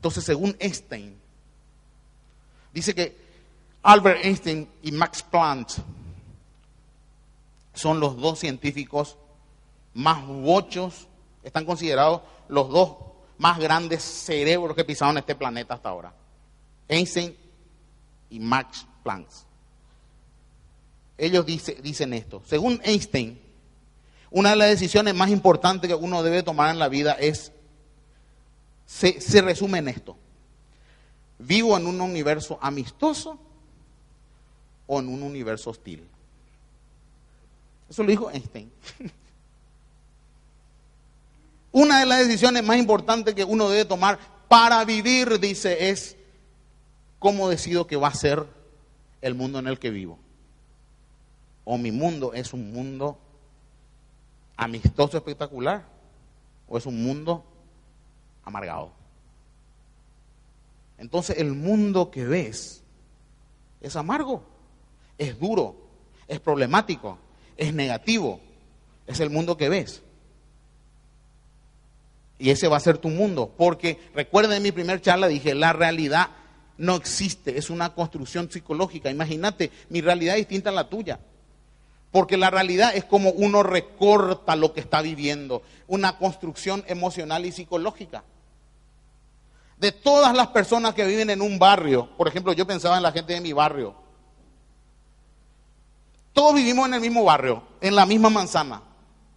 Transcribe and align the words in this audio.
Entonces, 0.00 0.24
según 0.24 0.56
Einstein, 0.58 1.14
dice 2.72 2.94
que 2.94 3.14
Albert 3.82 4.24
Einstein 4.24 4.66
y 4.82 4.92
Max 4.92 5.22
Planck 5.22 5.68
son 7.74 8.00
los 8.00 8.16
dos 8.16 8.38
científicos 8.38 9.18
más 9.92 10.26
bochos, 10.26 11.06
están 11.42 11.66
considerados 11.66 12.22
los 12.48 12.70
dos 12.70 12.96
más 13.36 13.58
grandes 13.58 14.02
cerebros 14.02 14.74
que 14.74 14.86
pisaron 14.86 15.18
este 15.18 15.34
planeta 15.34 15.74
hasta 15.74 15.90
ahora. 15.90 16.14
Einstein 16.88 17.36
y 18.30 18.40
Max 18.40 18.86
Planck. 19.02 19.28
Ellos 21.18 21.44
dicen 21.44 22.14
esto. 22.14 22.40
Según 22.46 22.80
Einstein, 22.84 23.38
una 24.30 24.48
de 24.48 24.56
las 24.56 24.70
decisiones 24.70 25.14
más 25.14 25.28
importantes 25.28 25.88
que 25.88 25.94
uno 25.94 26.22
debe 26.22 26.42
tomar 26.42 26.70
en 26.70 26.78
la 26.78 26.88
vida 26.88 27.12
es 27.12 27.52
se, 28.90 29.40
resume 29.40 29.78
en 29.78 29.88
esto. 29.88 30.16
¿Vivo 31.38 31.76
en 31.76 31.86
un 31.86 32.00
universo 32.00 32.58
amistoso 32.60 33.38
o 34.86 34.98
en 34.98 35.08
un 35.08 35.22
universo 35.22 35.70
hostil? 35.70 36.06
Eso 37.88 38.02
lo 38.02 38.10
dijo 38.10 38.30
Einstein. 38.30 38.70
Una 41.72 42.00
de 42.00 42.06
las 42.06 42.26
decisiones 42.26 42.64
más 42.64 42.78
importantes 42.78 43.34
que 43.34 43.44
uno 43.44 43.68
debe 43.68 43.84
tomar 43.84 44.18
para 44.48 44.84
vivir, 44.84 45.38
dice, 45.38 45.90
es 45.90 46.16
cómo 47.20 47.48
decido 47.48 47.86
que 47.86 47.96
va 47.96 48.08
a 48.08 48.14
ser 48.14 48.44
el 49.22 49.36
mundo 49.36 49.60
en 49.60 49.68
el 49.68 49.78
que 49.78 49.90
vivo. 49.90 50.18
O 51.64 51.78
mi 51.78 51.92
mundo 51.92 52.34
es 52.34 52.52
un 52.52 52.72
mundo 52.72 53.18
amistoso 54.56 55.16
espectacular, 55.16 55.86
o 56.66 56.76
es 56.76 56.86
un 56.86 57.00
mundo 57.04 57.44
amargado. 58.50 58.92
Entonces 60.98 61.38
el 61.38 61.54
mundo 61.54 62.10
que 62.10 62.26
ves 62.26 62.82
es 63.80 63.96
amargo, 63.96 64.42
es 65.16 65.38
duro, 65.38 65.76
es 66.28 66.40
problemático, 66.40 67.18
es 67.56 67.72
negativo. 67.74 68.40
Es 69.06 69.18
el 69.18 69.30
mundo 69.30 69.56
que 69.56 69.68
ves. 69.68 70.02
Y 72.38 72.50
ese 72.50 72.68
va 72.68 72.76
a 72.76 72.80
ser 72.80 72.98
tu 72.98 73.08
mundo. 73.08 73.52
Porque 73.56 73.98
recuerden 74.14 74.58
en 74.58 74.62
mi 74.62 74.72
primer 74.72 75.00
charla 75.00 75.26
dije, 75.26 75.54
la 75.54 75.72
realidad 75.72 76.28
no 76.78 76.94
existe, 76.94 77.58
es 77.58 77.68
una 77.68 77.94
construcción 77.94 78.50
psicológica. 78.50 79.10
Imagínate, 79.10 79.72
mi 79.88 80.00
realidad 80.00 80.36
es 80.36 80.42
distinta 80.42 80.70
a 80.70 80.74
la 80.74 80.88
tuya. 80.88 81.18
Porque 82.12 82.36
la 82.36 82.50
realidad 82.50 82.94
es 82.94 83.04
como 83.04 83.30
uno 83.30 83.64
recorta 83.64 84.54
lo 84.54 84.72
que 84.72 84.80
está 84.80 85.02
viviendo, 85.02 85.62
una 85.88 86.16
construcción 86.16 86.84
emocional 86.86 87.44
y 87.46 87.52
psicológica. 87.52 88.22
De 89.80 89.92
todas 89.92 90.36
las 90.36 90.48
personas 90.48 90.92
que 90.92 91.06
viven 91.06 91.30
en 91.30 91.40
un 91.40 91.58
barrio, 91.58 92.06
por 92.18 92.28
ejemplo, 92.28 92.52
yo 92.52 92.66
pensaba 92.66 92.98
en 92.98 93.02
la 93.02 93.12
gente 93.12 93.32
de 93.32 93.40
mi 93.40 93.54
barrio. 93.54 93.94
Todos 96.34 96.54
vivimos 96.54 96.86
en 96.86 96.94
el 96.94 97.00
mismo 97.00 97.24
barrio, 97.24 97.62
en 97.80 97.96
la 97.96 98.04
misma 98.04 98.28
manzana. 98.28 98.82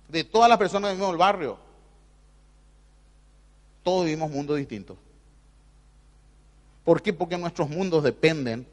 De 0.10 0.26
todas 0.26 0.50
las 0.50 0.58
personas 0.58 0.90
que 0.90 0.96
vivimos 0.96 1.12
en 1.12 1.14
el 1.14 1.18
barrio, 1.18 1.58
todos 3.84 4.04
vivimos 4.04 4.30
mundos 4.32 4.58
distintos. 4.58 4.98
¿Por 6.84 7.02
qué? 7.02 7.14
Porque 7.14 7.38
nuestros 7.38 7.70
mundos 7.70 8.04
dependen 8.04 8.68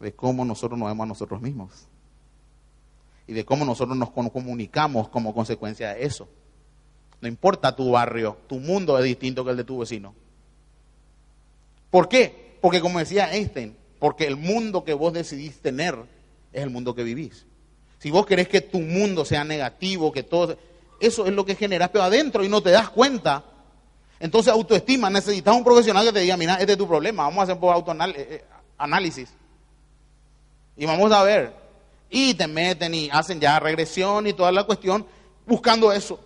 de 0.00 0.12
cómo 0.12 0.44
nosotros 0.44 0.76
nos 0.76 0.88
vemos 0.88 1.04
a 1.04 1.08
nosotros 1.08 1.40
mismos 1.40 1.86
y 3.28 3.34
de 3.34 3.44
cómo 3.44 3.64
nosotros 3.64 3.96
nos 3.96 4.10
comunicamos 4.10 5.08
como 5.10 5.32
consecuencia 5.32 5.94
de 5.94 6.04
eso. 6.04 6.28
No 7.20 7.28
importa 7.28 7.74
tu 7.74 7.90
barrio, 7.90 8.36
tu 8.46 8.60
mundo 8.60 8.98
es 8.98 9.04
distinto 9.04 9.44
que 9.44 9.50
el 9.50 9.56
de 9.56 9.64
tu 9.64 9.78
vecino. 9.78 10.14
¿Por 11.90 12.08
qué? 12.08 12.56
Porque 12.60 12.80
como 12.80 12.98
decía 12.98 13.32
Einstein, 13.32 13.76
porque 13.98 14.26
el 14.26 14.36
mundo 14.36 14.84
que 14.84 14.94
vos 14.94 15.12
decidís 15.12 15.60
tener 15.60 15.96
es 16.52 16.62
el 16.62 16.70
mundo 16.70 16.94
que 16.94 17.02
vivís. 17.02 17.46
Si 17.98 18.10
vos 18.10 18.26
querés 18.26 18.48
que 18.48 18.60
tu 18.60 18.80
mundo 18.80 19.24
sea 19.24 19.44
negativo, 19.44 20.12
que 20.12 20.22
todo... 20.22 20.56
Eso 21.00 21.26
es 21.26 21.32
lo 21.32 21.44
que 21.44 21.54
generas, 21.54 21.90
pero 21.90 22.04
adentro 22.04 22.44
y 22.44 22.48
no 22.48 22.60
te 22.60 22.70
das 22.70 22.90
cuenta. 22.90 23.44
Entonces 24.20 24.52
autoestima, 24.52 25.10
necesitas 25.10 25.54
un 25.54 25.64
profesional 25.64 26.04
que 26.06 26.12
te 26.12 26.20
diga, 26.20 26.36
mira, 26.36 26.54
este 26.54 26.72
es 26.72 26.78
tu 26.78 26.88
problema, 26.88 27.24
vamos 27.24 27.40
a 27.40 27.42
hacer 27.44 27.58
por 27.58 27.74
autoanálisis. 27.74 29.28
Eh, 29.28 29.32
eh, 29.32 29.38
y 30.76 30.86
vamos 30.86 31.10
a 31.12 31.22
ver, 31.22 31.52
y 32.10 32.34
te 32.34 32.46
meten 32.46 32.94
y 32.94 33.08
hacen 33.10 33.40
ya 33.40 33.58
regresión 33.60 34.26
y 34.26 34.32
toda 34.32 34.50
la 34.50 34.64
cuestión 34.64 35.06
buscando 35.46 35.92
eso. 35.92 36.20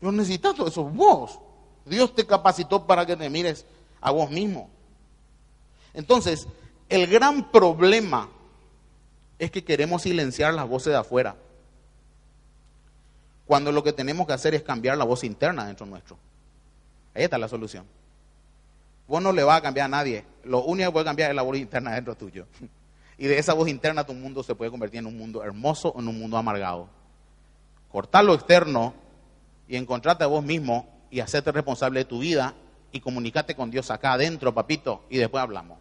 Yo 0.00 0.12
necesito 0.12 0.54
todo 0.54 0.68
eso, 0.68 0.84
vos. 0.84 1.38
Dios 1.84 2.14
te 2.14 2.26
capacitó 2.26 2.86
para 2.86 3.06
que 3.06 3.16
te 3.16 3.28
mires 3.30 3.64
a 4.00 4.10
vos 4.10 4.30
mismo. 4.30 4.68
Entonces, 5.94 6.46
el 6.88 7.06
gran 7.06 7.50
problema 7.50 8.28
es 9.38 9.50
que 9.50 9.64
queremos 9.64 10.02
silenciar 10.02 10.54
las 10.54 10.68
voces 10.68 10.92
de 10.92 10.98
afuera. 10.98 11.36
Cuando 13.46 13.72
lo 13.72 13.82
que 13.82 13.92
tenemos 13.92 14.26
que 14.26 14.34
hacer 14.34 14.54
es 14.54 14.62
cambiar 14.62 14.98
la 14.98 15.04
voz 15.04 15.24
interna 15.24 15.66
dentro 15.66 15.86
nuestro. 15.86 16.18
Ahí 17.14 17.24
está 17.24 17.38
la 17.38 17.48
solución. 17.48 17.86
Vos 19.08 19.22
no 19.22 19.32
le 19.32 19.42
vas 19.42 19.58
a 19.58 19.62
cambiar 19.62 19.86
a 19.86 19.88
nadie. 19.88 20.24
Lo 20.44 20.62
único 20.64 20.90
que 20.90 20.92
puede 20.92 21.04
cambiar 21.06 21.30
es 21.30 21.36
la 21.36 21.42
voz 21.42 21.56
interna 21.56 21.94
dentro 21.94 22.14
tuyo. 22.14 22.46
Y 23.20 23.26
de 23.26 23.36
esa 23.36 23.52
voz 23.52 23.68
interna 23.68 24.06
tu 24.06 24.14
mundo 24.14 24.44
se 24.44 24.54
puede 24.54 24.70
convertir 24.70 25.00
en 25.00 25.06
un 25.06 25.18
mundo 25.18 25.42
hermoso 25.42 25.88
o 25.88 25.98
en 25.98 26.06
un 26.06 26.16
mundo 26.20 26.36
amargado. 26.36 26.88
Cortar 27.90 28.24
lo 28.24 28.32
externo 28.32 28.94
y 29.68 29.76
encontrarte 29.76 30.24
a 30.24 30.28
vos 30.28 30.42
mismo 30.42 30.88
y 31.10 31.20
hacerte 31.20 31.52
responsable 31.52 32.00
de 32.00 32.04
tu 32.06 32.18
vida 32.18 32.54
y 32.90 33.00
comunicarte 33.00 33.54
con 33.54 33.70
Dios 33.70 33.90
acá 33.90 34.14
adentro, 34.14 34.54
papito, 34.54 35.04
y 35.10 35.18
después 35.18 35.42
hablamos. 35.42 35.78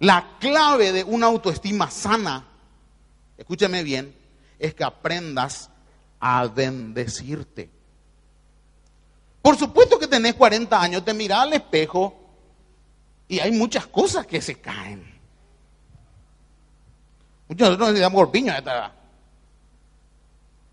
La 0.00 0.36
clave 0.38 0.92
de 0.92 1.04
una 1.04 1.26
autoestima 1.26 1.90
sana, 1.90 2.46
escúchame 3.36 3.82
bien, 3.82 4.14
es 4.58 4.74
que 4.74 4.84
aprendas 4.84 5.70
a 6.20 6.46
bendecirte. 6.46 7.70
Por 9.42 9.56
supuesto 9.56 9.98
que 9.98 10.06
tenés 10.06 10.34
40 10.34 10.80
años, 10.80 11.04
te 11.04 11.14
mirás 11.14 11.40
al 11.40 11.54
espejo 11.54 12.14
y 13.26 13.40
hay 13.40 13.50
muchas 13.50 13.86
cosas 13.86 14.26
que 14.26 14.40
se 14.40 14.56
caen. 14.56 15.18
Muchos 17.48 17.66
de 17.66 17.70
nosotros 17.70 17.88
necesitamos 17.88 18.16
golpiños 18.16 18.56
a. 18.56 18.97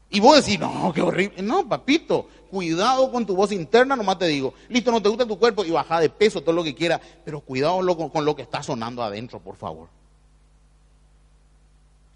Y 0.09 0.19
vos 0.19 0.38
decís, 0.38 0.59
no, 0.59 0.91
qué 0.93 1.01
horrible. 1.01 1.41
No, 1.41 1.67
papito, 1.67 2.27
cuidado 2.49 3.11
con 3.11 3.25
tu 3.25 3.35
voz 3.35 3.51
interna, 3.51 3.95
nomás 3.95 4.19
te 4.19 4.27
digo. 4.27 4.53
Listo, 4.69 4.91
no 4.91 5.01
te 5.01 5.09
gusta 5.09 5.25
tu 5.25 5.38
cuerpo 5.38 5.66
y 5.66 5.71
baja 5.71 5.99
de 5.99 6.09
peso, 6.09 6.41
todo 6.41 6.53
lo 6.53 6.63
que 6.63 6.75
quieras, 6.75 7.01
pero 7.23 7.41
cuidado 7.41 7.79
con, 8.11 8.25
lo 8.25 8.35
que 8.35 8.44
está 8.44 8.63
sonando 8.63 9.03
adentro, 9.03 9.39
por 9.39 9.55
favor. 9.55 9.89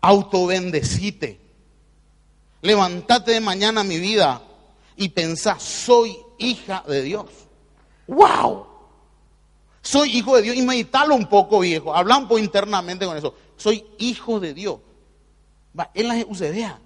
Autovendecite. 0.02 1.40
Levantate 2.62 3.32
de 3.32 3.42
mañana 3.42 3.84
mi 3.84 4.00
vida 4.00 4.42
y 4.96 5.10
pensá, 5.10 5.58
soy 5.60 6.18
hija 6.38 6.84
de 6.88 7.02
Dios. 7.02 7.26
¡Wow! 8.08 8.68
Soy 9.82 10.18
hijo 10.18 10.36
de 10.36 10.42
Dios. 10.44 10.56
Y 10.56 10.62
meditalo 10.62 11.16
un 11.16 11.28
poco, 11.28 11.60
viejo. 11.60 11.96
Habla 11.96 12.18
un 12.18 12.28
poco 12.28 12.40
internamente 12.40 13.06
con 13.06 13.18
eso. 13.18 13.34
Soy 13.58 13.86
hijo 13.98 14.40
de 14.40 14.54
Dios. 14.54 14.80
Va, 15.78 15.90
en 15.94 16.08
la 16.08 16.16
vea. 16.52 16.80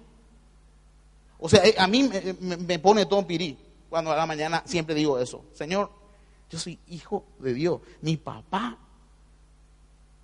O 1.44 1.48
sea, 1.50 1.62
eh, 1.62 1.74
a 1.76 1.86
mí 1.86 2.08
me, 2.40 2.78
pone 2.78 3.04
todo 3.04 3.26
pirí 3.26 3.54
cuando 3.90 4.10
a 4.10 4.16
la 4.16 4.24
mañana 4.24 4.62
siempre 4.64 4.94
digo 4.94 5.18
eso. 5.18 5.44
Señor, 5.52 5.90
yo 6.48 6.58
soy 6.58 6.78
hijo 6.88 7.26
de 7.38 7.52
Dios. 7.52 7.82
Mi 8.00 8.16
papá 8.16 8.78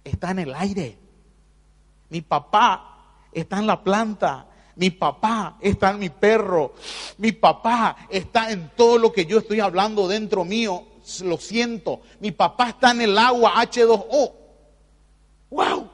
está 0.03 0.31
en 0.31 0.39
el 0.39 0.55
aire. 0.55 0.97
Mi 2.09 2.23
papá 2.23 3.27
está 3.33 3.59
en 3.59 3.67
la 3.67 3.85
planta. 3.85 4.47
Mi 4.77 4.89
papá 4.89 5.59
está 5.61 5.91
en 5.91 5.99
mi 5.99 6.09
perro. 6.09 6.73
Mi 7.19 7.33
papá 7.33 7.99
está 8.09 8.51
en 8.51 8.71
todo 8.75 8.97
lo 8.97 9.13
que 9.13 9.27
yo 9.27 9.41
estoy 9.41 9.61
hablando 9.61 10.09
dentro 10.09 10.47
mío. 10.47 10.87
Lo 11.23 11.37
siento. 11.37 12.01
Mi 12.21 12.31
papá 12.31 12.71
está 12.71 12.93
en 12.93 13.03
el 13.03 13.19
agua 13.19 13.57
H2O. 13.57 14.33
¡Wow! 15.51 15.90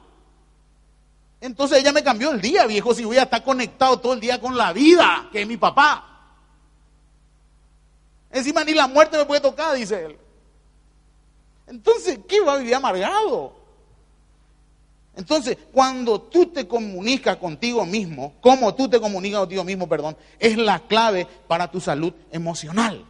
Entonces 1.39 1.79
ella 1.79 1.91
me 1.91 2.03
cambió 2.03 2.31
el 2.31 2.41
día, 2.41 2.65
viejo, 2.65 2.93
si 2.93 3.05
voy 3.05 3.17
a 3.17 3.23
estar 3.23 3.43
conectado 3.43 3.99
todo 3.99 4.13
el 4.13 4.19
día 4.19 4.41
con 4.41 4.57
la 4.57 4.73
vida, 4.73 5.29
que 5.31 5.41
es 5.41 5.47
mi 5.47 5.57
papá. 5.57 6.03
Encima 8.31 8.63
ni 8.63 8.73
la 8.73 8.87
muerte 8.87 9.17
me 9.17 9.25
puede 9.25 9.41
tocar, 9.41 9.75
dice 9.75 10.05
él. 10.05 10.17
Entonces, 11.67 12.19
¿qué 12.27 12.39
va 12.41 12.53
a 12.53 12.57
vivir 12.57 12.75
amargado? 12.75 13.55
Entonces, 15.15 15.57
cuando 15.71 16.21
tú 16.21 16.45
te 16.47 16.67
comunicas 16.67 17.37
contigo 17.37 17.85
mismo, 17.85 18.35
como 18.39 18.73
tú 18.75 18.87
te 18.87 18.99
comunicas 18.99 19.41
contigo 19.41 19.63
mismo, 19.63 19.89
perdón, 19.89 20.15
es 20.39 20.57
la 20.57 20.79
clave 20.79 21.27
para 21.47 21.69
tu 21.69 21.81
salud 21.81 22.13
emocional. 22.31 23.03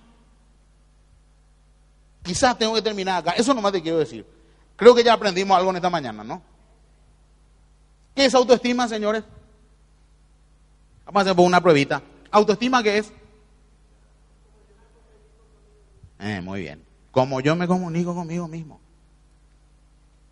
Quizás 2.23 2.57
tengo 2.57 2.73
que 2.73 2.81
terminar 2.81 3.19
acá. 3.19 3.31
Eso 3.31 3.53
nomás 3.53 3.73
te 3.73 3.81
quiero 3.81 3.99
decir. 3.99 4.25
Creo 4.75 4.95
que 4.95 5.03
ya 5.03 5.13
aprendimos 5.13 5.57
algo 5.57 5.69
en 5.69 5.77
esta 5.77 5.89
mañana, 5.89 6.23
¿no? 6.23 6.41
¿Qué 8.17 8.25
es 8.25 8.33
autoestima, 8.33 8.87
señores? 8.87 9.23
Vamos 11.05 11.19
a 11.19 11.29
hacer 11.29 11.39
una 11.39 11.61
pruebita. 11.61 12.01
¿Autoestima 12.31 12.81
qué 12.81 12.97
es? 12.97 13.13
Eh, 16.17 16.41
muy 16.41 16.61
bien. 16.61 16.83
Como 17.11 17.39
yo 17.41 17.55
me 17.55 17.67
comunico 17.67 18.15
conmigo 18.15 18.47
mismo. 18.47 18.81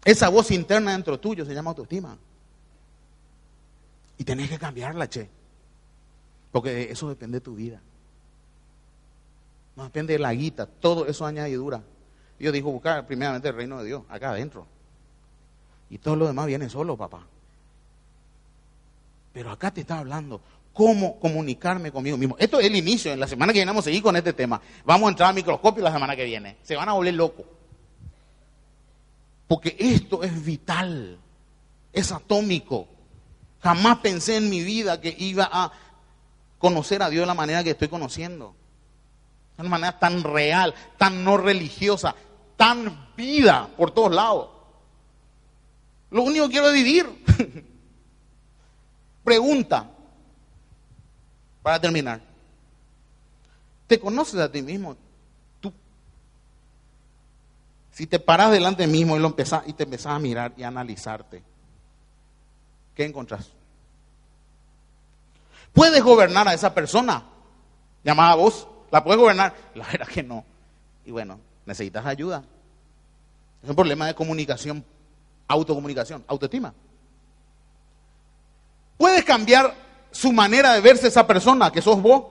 Esa 0.04 0.30
voz 0.30 0.50
interna 0.50 0.94
dentro 0.94 1.20
tuyo 1.20 1.46
se 1.46 1.54
llama 1.54 1.70
autoestima. 1.70 2.18
Y 4.18 4.24
tenés 4.24 4.50
que 4.50 4.58
cambiarla, 4.58 5.08
che. 5.08 5.30
Porque 6.52 6.90
eso 6.90 7.08
depende 7.08 7.38
de 7.38 7.42
tu 7.42 7.54
vida. 7.54 7.80
No 9.76 9.84
depende 9.84 10.14
de 10.14 10.20
la 10.20 10.34
guita, 10.34 10.66
todo 10.66 11.06
eso 11.06 11.24
añadidura. 11.24 11.84
Dios 12.40 12.52
dijo 12.52 12.72
buscar 12.72 13.06
primeramente 13.06 13.50
el 13.50 13.56
reino 13.56 13.78
de 13.78 13.86
Dios, 13.86 14.02
acá 14.10 14.32
adentro. 14.32 14.66
Y 15.92 16.00
todo 16.00 16.16
lo 16.16 16.26
demás 16.26 16.48
viene 16.48 16.68
solo, 16.68 16.98
papá. 16.98 17.28
Pero 19.36 19.52
acá 19.52 19.70
te 19.70 19.82
está 19.82 20.00
hablando 20.00 20.40
cómo 20.72 21.20
comunicarme 21.20 21.92
conmigo 21.92 22.16
mismo. 22.16 22.38
Esto 22.40 22.58
es 22.58 22.68
el 22.68 22.76
inicio. 22.78 23.12
En 23.12 23.20
la 23.20 23.28
semana 23.28 23.52
que 23.52 23.60
viene 23.60 23.70
vamos 23.70 23.84
a 23.84 23.90
seguir 23.90 24.02
con 24.02 24.16
este 24.16 24.32
tema. 24.32 24.62
Vamos 24.86 25.08
a 25.08 25.10
entrar 25.10 25.28
al 25.28 25.36
microscopio 25.36 25.84
la 25.84 25.92
semana 25.92 26.16
que 26.16 26.24
viene. 26.24 26.56
Se 26.64 26.78
van 26.78 26.88
a 26.88 26.94
volver 26.94 27.16
locos. 27.16 27.46
Porque 29.46 29.76
esto 29.78 30.24
es 30.24 30.46
vital. 30.46 31.20
Es 31.92 32.14
atómico. 32.14 32.88
Jamás 33.62 33.98
pensé 33.98 34.38
en 34.38 34.50
mi 34.50 34.64
vida 34.64 35.02
que 35.02 35.14
iba 35.20 35.50
a 35.52 35.70
conocer 36.58 37.04
a 37.04 37.10
Dios 37.10 37.24
de 37.24 37.28
la 37.28 37.34
manera 37.34 37.62
que 37.62 37.72
estoy 37.72 37.90
conociendo. 37.90 38.56
De 39.58 39.64
una 39.64 39.70
manera 39.70 40.00
tan 40.00 40.24
real, 40.24 40.74
tan 40.98 41.26
no 41.26 41.36
religiosa, 41.36 42.16
tan 42.56 43.10
vida 43.18 43.68
por 43.76 43.92
todos 43.92 44.16
lados. 44.16 44.48
Lo 46.10 46.24
único 46.24 46.46
que 46.46 46.52
quiero 46.54 46.70
es 46.70 46.74
vivir. 46.74 47.66
Pregunta, 49.26 49.90
para 51.64 51.82
terminar. 51.82 52.22
¿Te 53.88 54.00
conoces 54.00 54.40
a 54.40 54.52
ti 54.52 54.62
mismo? 54.62 54.96
Tú. 55.60 55.74
Si 57.92 58.06
te 58.06 58.20
paras 58.20 58.52
delante 58.52 58.86
mismo 58.86 59.18
y, 59.18 59.20
lo 59.20 59.28
empezás, 59.28 59.64
y 59.66 59.74
te 59.74 59.84
empezás 59.84 60.14
a 60.14 60.20
mirar 60.20 60.54
y 60.56 60.62
a 60.62 60.68
analizarte, 60.68 61.42
¿qué 62.94 63.04
encontrás? 63.04 63.50
¿Puedes 65.74 66.04
gobernar 66.04 66.48
a 66.48 66.54
esa 66.54 66.76
persona 66.76 67.24
llamada 68.04 68.36
vos? 68.36 68.68
¿La 68.92 69.04
puedes 69.04 69.20
gobernar? 69.20 69.56
La 69.74 69.88
verdad 69.88 70.08
que 70.08 70.22
no. 70.22 70.46
Y 71.04 71.10
bueno, 71.10 71.40
necesitas 71.66 72.06
ayuda. 72.06 72.44
Es 73.64 73.70
un 73.70 73.76
problema 73.76 74.06
de 74.06 74.14
comunicación, 74.14 74.86
autocomunicación, 75.48 76.24
autoestima. 76.28 76.76
¿Puedes 78.98 79.24
cambiar 79.26 79.76
su 80.12 80.32
manera 80.32 80.74
de 80.74 80.82
verse 80.82 81.08
esa 81.08 81.28
persona 81.28 81.72
que 81.72 81.82
sos 81.82 82.02
vos? 82.02 82.24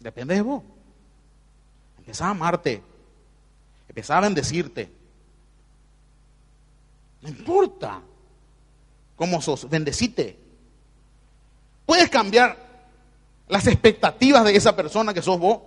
Depende 0.00 0.34
de 0.34 0.42
vos. 0.42 0.62
Empezá 1.98 2.26
a 2.26 2.30
amarte. 2.30 2.82
Empezá 3.88 4.18
a 4.18 4.20
bendecirte. 4.20 4.90
No 7.22 7.28
importa 7.28 8.00
cómo 9.16 9.42
sos, 9.42 9.68
bendecite. 9.68 10.38
Puedes 11.84 12.08
cambiar 12.08 12.56
las 13.48 13.66
expectativas 13.66 14.44
de 14.44 14.56
esa 14.56 14.74
persona 14.76 15.12
que 15.12 15.22
sos 15.22 15.38
vos. 15.38 15.60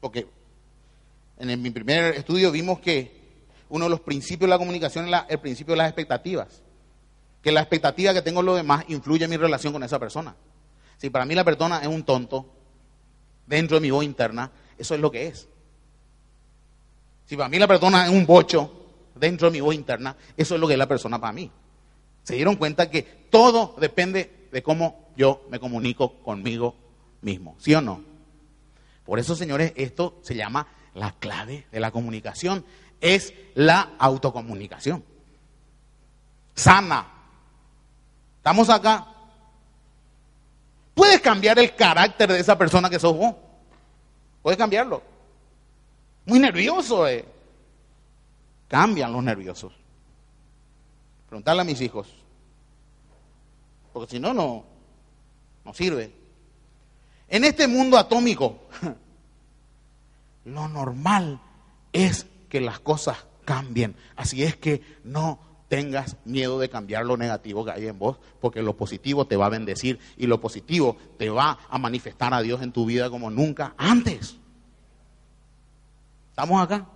Porque 0.00 0.26
en 1.38 1.62
mi 1.62 1.70
primer 1.70 2.14
estudio 2.14 2.50
vimos 2.50 2.80
que 2.80 3.23
uno 3.68 3.84
de 3.84 3.90
los 3.90 4.00
principios 4.00 4.48
de 4.48 4.48
la 4.48 4.58
comunicación 4.58 5.08
es 5.08 5.14
el 5.28 5.40
principio 5.40 5.72
de 5.72 5.78
las 5.78 5.88
expectativas. 5.88 6.62
Que 7.42 7.52
la 7.52 7.60
expectativa 7.60 8.14
que 8.14 8.22
tengo 8.22 8.40
en 8.40 8.46
los 8.46 8.56
demás 8.56 8.84
influye 8.88 9.24
en 9.24 9.30
mi 9.30 9.36
relación 9.36 9.72
con 9.72 9.82
esa 9.82 9.98
persona. 9.98 10.34
Si 10.96 11.10
para 11.10 11.24
mí 11.24 11.34
la 11.34 11.44
persona 11.44 11.80
es 11.80 11.88
un 11.88 12.02
tonto, 12.04 12.46
dentro 13.46 13.76
de 13.76 13.80
mi 13.80 13.90
voz 13.90 14.04
interna, 14.04 14.50
eso 14.78 14.94
es 14.94 15.00
lo 15.00 15.10
que 15.10 15.26
es. 15.26 15.48
Si 17.26 17.36
para 17.36 17.48
mí 17.48 17.58
la 17.58 17.66
persona 17.66 18.04
es 18.06 18.10
un 18.10 18.26
bocho, 18.26 18.70
dentro 19.14 19.48
de 19.48 19.52
mi 19.52 19.60
voz 19.60 19.74
interna, 19.74 20.16
eso 20.36 20.54
es 20.54 20.60
lo 20.60 20.66
que 20.66 20.74
es 20.74 20.78
la 20.78 20.88
persona 20.88 21.20
para 21.20 21.32
mí. 21.32 21.50
Se 22.22 22.34
dieron 22.34 22.56
cuenta 22.56 22.90
que 22.90 23.02
todo 23.02 23.74
depende 23.78 24.48
de 24.50 24.62
cómo 24.62 25.08
yo 25.16 25.46
me 25.50 25.60
comunico 25.60 26.14
conmigo 26.22 26.74
mismo, 27.20 27.56
¿sí 27.58 27.74
o 27.74 27.80
no? 27.80 28.02
Por 29.04 29.18
eso, 29.18 29.36
señores, 29.36 29.72
esto 29.76 30.18
se 30.22 30.34
llama 30.34 30.66
la 30.94 31.12
clave 31.12 31.66
de 31.70 31.80
la 31.80 31.90
comunicación 31.90 32.64
es 33.00 33.34
la 33.54 33.92
autocomunicación. 33.98 35.04
Sana. 36.54 37.06
¿Estamos 38.38 38.68
acá? 38.70 39.06
Puedes 40.94 41.20
cambiar 41.20 41.58
el 41.58 41.74
carácter 41.74 42.30
de 42.32 42.38
esa 42.38 42.56
persona 42.56 42.88
que 42.88 42.98
sos 42.98 43.16
vos. 43.16 43.34
Puedes 44.42 44.58
cambiarlo. 44.58 45.02
Muy 46.26 46.38
nervioso, 46.38 47.06
eh. 47.08 47.24
Cambian 48.68 49.12
los 49.12 49.22
nerviosos. 49.22 49.72
Preguntarle 51.28 51.62
a 51.62 51.64
mis 51.64 51.80
hijos. 51.80 52.08
Porque 53.92 54.10
si 54.10 54.20
no, 54.20 54.32
no, 54.32 54.64
no 55.64 55.74
sirve. 55.74 56.12
En 57.28 57.44
este 57.44 57.66
mundo 57.66 57.96
atómico, 57.98 58.58
lo 60.44 60.68
normal 60.68 61.40
es 61.92 62.26
que 62.48 62.60
las 62.60 62.80
cosas 62.80 63.26
cambien. 63.44 63.96
Así 64.16 64.42
es 64.42 64.56
que 64.56 64.82
no 65.04 65.38
tengas 65.68 66.16
miedo 66.24 66.58
de 66.58 66.68
cambiar 66.68 67.04
lo 67.04 67.16
negativo 67.16 67.64
que 67.64 67.72
hay 67.72 67.86
en 67.86 67.98
vos, 67.98 68.18
porque 68.40 68.62
lo 68.62 68.76
positivo 68.76 69.26
te 69.26 69.36
va 69.36 69.46
a 69.46 69.50
bendecir 69.50 69.98
y 70.16 70.26
lo 70.26 70.40
positivo 70.40 70.96
te 71.18 71.30
va 71.30 71.58
a 71.68 71.78
manifestar 71.78 72.32
a 72.34 72.42
Dios 72.42 72.62
en 72.62 72.72
tu 72.72 72.86
vida 72.86 73.10
como 73.10 73.30
nunca 73.30 73.74
antes. 73.76 74.36
¿Estamos 76.30 76.62
acá? 76.62 76.86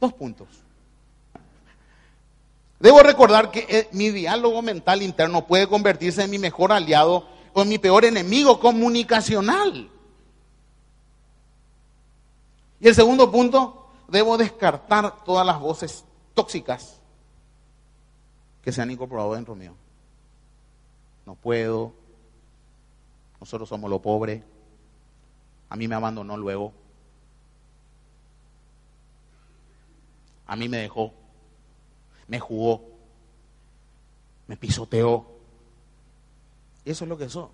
Dos 0.00 0.12
puntos. 0.14 0.48
Debo 2.80 3.00
recordar 3.04 3.52
que 3.52 3.66
eh, 3.68 3.88
mi 3.92 4.10
diálogo 4.10 4.60
mental 4.60 5.02
interno 5.02 5.46
puede 5.46 5.68
convertirse 5.68 6.24
en 6.24 6.30
mi 6.30 6.38
mejor 6.38 6.72
aliado 6.72 7.28
o 7.52 7.62
en 7.62 7.68
mi 7.68 7.78
peor 7.78 8.04
enemigo 8.04 8.58
comunicacional. 8.58 9.88
Y 12.80 12.88
el 12.88 12.94
segundo 12.96 13.30
punto, 13.30 13.81
debo 14.12 14.36
descartar 14.36 15.24
todas 15.24 15.44
las 15.44 15.58
voces 15.58 16.04
tóxicas 16.34 17.00
que 18.60 18.70
se 18.70 18.82
han 18.82 18.90
incorporado 18.90 19.34
dentro 19.34 19.54
mío. 19.54 19.74
No 21.24 21.34
puedo, 21.34 21.94
nosotros 23.40 23.68
somos 23.68 23.88
lo 23.88 24.00
pobre, 24.02 24.44
a 25.70 25.76
mí 25.76 25.88
me 25.88 25.94
abandonó 25.94 26.36
luego, 26.36 26.72
a 30.46 30.56
mí 30.56 30.68
me 30.68 30.76
dejó, 30.76 31.14
me 32.28 32.38
jugó, 32.38 32.82
me 34.46 34.58
pisoteó. 34.58 35.26
Y 36.84 36.90
eso 36.90 37.04
es 37.04 37.08
lo 37.08 37.16
que 37.16 37.30
son. 37.30 37.48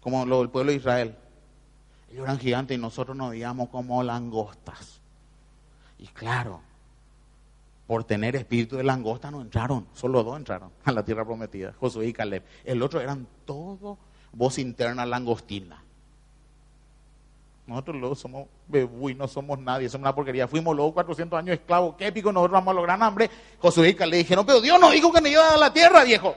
Como 0.00 0.24
lo 0.26 0.40
del 0.40 0.50
pueblo 0.50 0.70
de 0.70 0.76
Israel. 0.76 1.16
Ellos 2.14 2.26
eran 2.26 2.38
gigantes 2.38 2.78
y 2.78 2.80
nosotros 2.80 3.16
nos 3.16 3.30
veíamos 3.30 3.70
como 3.70 4.00
langostas. 4.04 5.00
Y 5.98 6.06
claro, 6.06 6.60
por 7.88 8.04
tener 8.04 8.36
espíritu 8.36 8.76
de 8.76 8.84
langosta 8.84 9.32
no 9.32 9.40
entraron, 9.40 9.88
solo 9.94 10.22
dos 10.22 10.36
entraron 10.36 10.70
a 10.84 10.92
la 10.92 11.04
tierra 11.04 11.24
prometida, 11.24 11.74
Josué 11.80 12.06
y 12.06 12.12
Caleb. 12.12 12.44
El 12.64 12.82
otro 12.82 13.00
eran 13.00 13.26
todo 13.44 13.98
voz 14.32 14.60
interna 14.60 15.04
langostina. 15.04 15.82
Nosotros 17.66 17.96
luego 17.96 18.14
somos 18.14 18.46
y 18.72 19.14
no 19.14 19.26
somos 19.26 19.58
nadie, 19.58 19.88
somos 19.88 20.04
una 20.04 20.14
porquería. 20.14 20.46
Fuimos 20.46 20.76
luego 20.76 20.94
400 20.94 21.36
años 21.36 21.54
esclavos, 21.54 21.96
qué 21.96 22.06
épico, 22.06 22.30
nosotros 22.30 22.52
vamos 22.52 22.70
a 22.70 22.74
lograr 22.76 23.02
hambre. 23.02 23.28
Josué 23.58 23.88
y 23.88 23.94
Caleb 23.94 24.18
dijeron, 24.18 24.46
pero 24.46 24.60
Dios 24.60 24.78
nos 24.78 24.92
dijo 24.92 25.10
que 25.10 25.20
nos 25.20 25.32
iba 25.32 25.42
a 25.42 25.50
dar 25.50 25.58
la 25.58 25.72
tierra, 25.72 26.04
viejo. 26.04 26.36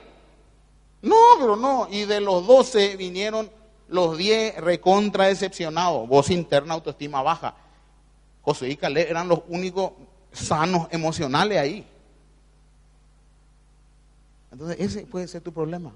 No, 1.03 1.15
pero 1.39 1.55
no. 1.55 1.87
Y 1.91 2.05
de 2.05 2.19
los 2.19 2.47
doce 2.47 2.97
vinieron 2.97 3.51
los 3.87 4.17
10 4.17 4.57
recontra 4.57 5.25
decepcionados, 5.25 6.07
voz 6.07 6.29
interna, 6.29 6.73
autoestima 6.73 7.21
baja. 7.21 7.55
José 8.41 8.69
y 8.69 8.77
Caleb 8.77 9.09
eran 9.09 9.27
los 9.27 9.41
únicos 9.47 9.91
sanos 10.31 10.87
emocionales 10.91 11.57
ahí. 11.57 11.85
Entonces 14.51 14.77
ese 14.79 15.05
puede 15.05 15.27
ser 15.27 15.41
tu 15.41 15.51
problema. 15.51 15.91